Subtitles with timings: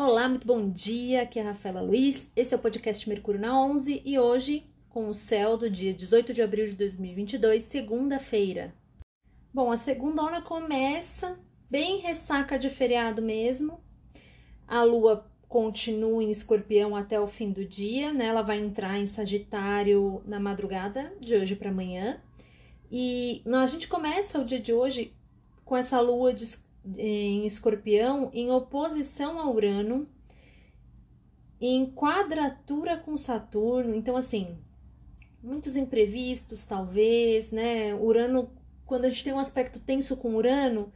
[0.00, 1.22] Olá, muito bom dia.
[1.22, 2.24] Aqui é a Rafaela Luiz.
[2.36, 6.32] Esse é o podcast Mercúrio na 11 e hoje com o céu do dia 18
[6.32, 8.72] de abril de 2022, segunda-feira.
[9.52, 11.36] Bom, a segunda onda começa
[11.68, 13.80] bem ressaca de feriado mesmo.
[14.68, 18.26] A lua continua em escorpião até o fim do dia, né?
[18.26, 22.22] Ela vai entrar em Sagitário na madrugada de hoje para amanhã.
[22.88, 25.12] E não, a gente começa o dia de hoje
[25.64, 26.44] com essa lua de
[26.96, 30.08] em Escorpião em oposição a Urano,
[31.60, 33.94] em quadratura com Saturno.
[33.94, 34.56] Então, assim,
[35.42, 37.94] muitos imprevistos, talvez, né?
[37.94, 38.50] Urano,
[38.86, 40.92] quando a gente tem um aspecto tenso com Urano,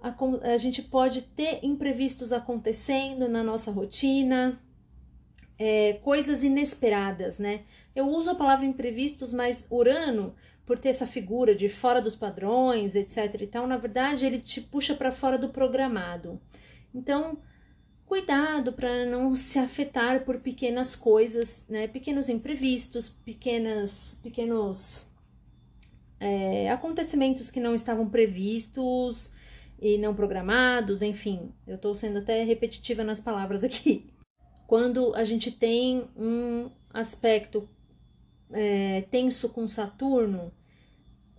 [0.00, 0.14] a,
[0.52, 4.60] a gente pode ter imprevistos acontecendo na nossa rotina,
[5.58, 7.62] é, coisas inesperadas, né?
[7.94, 10.34] Eu uso a palavra imprevistos, mas Urano
[10.66, 14.60] por ter essa figura de fora dos padrões, etc e tal, na verdade ele te
[14.60, 16.40] puxa para fora do programado.
[16.94, 17.38] Então,
[18.06, 21.88] cuidado para não se afetar por pequenas coisas, né?
[21.88, 25.04] Pequenos imprevistos, pequenas, pequenos
[26.20, 29.32] é, acontecimentos que não estavam previstos
[29.80, 31.52] e não programados, enfim.
[31.66, 34.06] Eu estou sendo até repetitiva nas palavras aqui.
[34.68, 37.68] Quando a gente tem um aspecto
[38.52, 40.52] é, tenso com Saturno,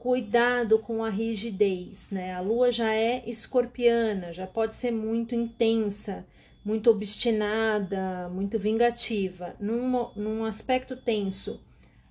[0.04, 2.34] cuidado com a rigidez, né?
[2.34, 6.28] A lua já é escorpiana, já pode ser muito intensa,
[6.66, 9.56] muito obstinada, muito vingativa.
[9.62, 11.64] Num, num aspecto tenso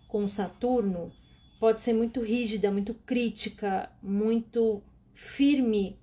[0.09, 1.13] com Saturno,
[1.61, 4.83] pode ser muito rígida, muito crítica, muito
[5.13, 6.01] firme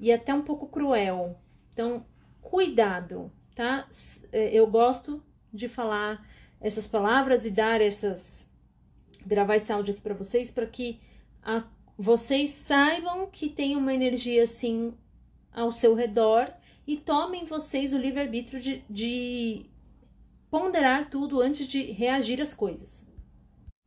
[0.00, 1.38] e até um pouco cruel.
[1.74, 2.06] Então,
[2.40, 3.86] cuidado, tá?
[4.32, 6.26] É, eu gosto de falar
[6.62, 8.48] essas palavras e dar essas
[9.26, 10.98] gravar esse áudio aqui para vocês para que
[11.46, 11.62] a,
[11.96, 14.92] vocês saibam que tem uma energia assim
[15.52, 16.52] ao seu redor
[16.86, 19.66] e tomem vocês o livre-arbítrio de, de
[20.50, 23.06] ponderar tudo antes de reagir às coisas.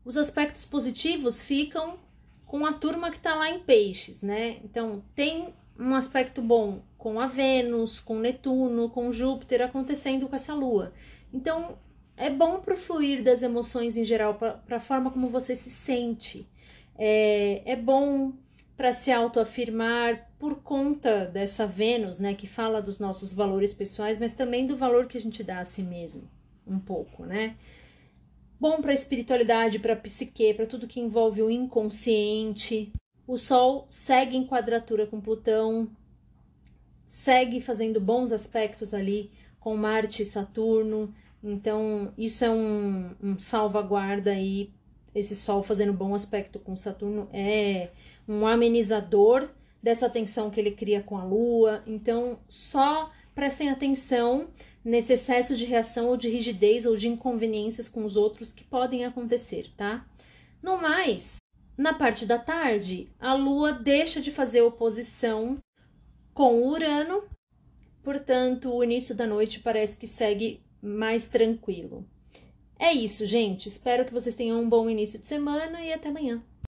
[0.05, 1.99] Os aspectos positivos ficam
[2.45, 4.59] com a turma que está lá em peixes, né?
[4.63, 10.53] Então, tem um aspecto bom com a Vênus, com Netuno, com Júpiter acontecendo com essa
[10.53, 10.93] lua.
[11.31, 11.77] Então,
[12.17, 15.69] é bom para o fluir das emoções em geral, para a forma como você se
[15.69, 16.49] sente.
[16.99, 18.33] É, é bom
[18.75, 24.33] para se autoafirmar por conta dessa Vênus, né, que fala dos nossos valores pessoais, mas
[24.33, 26.29] também do valor que a gente dá a si mesmo,
[26.67, 27.55] um pouco, né?
[28.59, 32.91] Bom para a espiritualidade, para a psique, para tudo que envolve o inconsciente.
[33.25, 35.89] O Sol segue em quadratura com Plutão,
[37.05, 41.13] segue fazendo bons aspectos ali com Marte e Saturno.
[41.41, 44.71] Então, isso é um, um salvaguarda aí.
[45.13, 47.89] Esse Sol fazendo bom aspecto com Saturno é
[48.27, 49.49] um amenizador
[49.81, 51.83] dessa tensão que ele cria com a Lua.
[51.87, 54.49] Então, só prestem atenção
[54.83, 59.05] nesse excesso de reação ou de rigidez ou de inconveniências com os outros que podem
[59.05, 60.05] acontecer, tá?
[60.61, 61.37] No mais,
[61.77, 65.57] na parte da tarde, a Lua deixa de fazer oposição
[66.33, 67.23] com Urano,
[68.03, 72.05] portanto, o início da noite parece que segue mais tranquilo.
[72.79, 73.67] É isso, gente.
[73.67, 76.41] Espero que vocês tenham um bom início de semana e até amanhã.